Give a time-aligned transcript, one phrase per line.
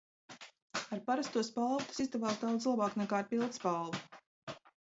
[0.95, 4.03] Ar parasto spalvu tas izdevās daudz labāk nekā ar pildspalvu.